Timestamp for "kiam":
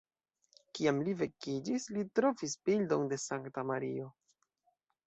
0.77-1.01